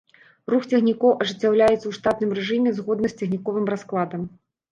Рух 0.51 0.63
цягнікоў 0.75 1.11
ажыццяўляецца 1.25 1.77
ў 1.87 1.93
штатным 1.99 2.31
рэжыме 2.39 2.73
згодна 2.79 3.07
з 3.13 3.19
цягніковым 3.23 3.65
раскладам. 3.75 4.21